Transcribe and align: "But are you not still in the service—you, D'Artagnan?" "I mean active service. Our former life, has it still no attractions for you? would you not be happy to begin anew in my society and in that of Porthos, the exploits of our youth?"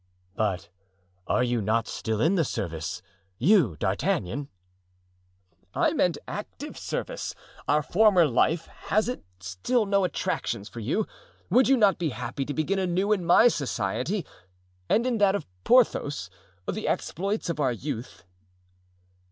"But 0.33 0.67
are 1.27 1.43
you 1.43 1.61
not 1.61 1.87
still 1.87 2.19
in 2.21 2.33
the 2.33 2.43
service—you, 2.43 3.77
D'Artagnan?" 3.77 4.49
"I 5.75 5.93
mean 5.93 6.13
active 6.27 6.75
service. 6.75 7.35
Our 7.67 7.83
former 7.83 8.25
life, 8.25 8.65
has 8.65 9.07
it 9.07 9.23
still 9.39 9.85
no 9.85 10.03
attractions 10.03 10.69
for 10.69 10.79
you? 10.79 11.05
would 11.51 11.67
you 11.67 11.77
not 11.77 11.99
be 11.99 12.09
happy 12.09 12.45
to 12.45 12.53
begin 12.55 12.79
anew 12.79 13.11
in 13.11 13.23
my 13.23 13.47
society 13.47 14.25
and 14.89 15.05
in 15.05 15.19
that 15.19 15.35
of 15.35 15.45
Porthos, 15.63 16.31
the 16.67 16.87
exploits 16.87 17.47
of 17.47 17.59
our 17.59 17.71
youth?" 17.71 18.23